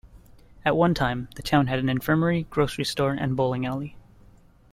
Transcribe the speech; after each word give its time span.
At 0.65 0.75
one 0.75 0.95
time, 0.95 1.27
the 1.35 1.43
town 1.43 1.67
had 1.67 1.77
an 1.77 1.87
infirmary, 1.87 2.47
grocery 2.49 2.85
store, 2.85 3.11
and 3.11 3.37
bowling 3.37 3.67
alley. 3.67 3.97